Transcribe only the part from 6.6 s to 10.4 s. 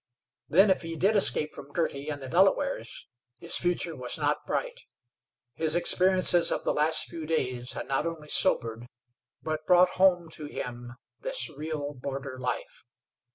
the last few days had not only sobered, but brought home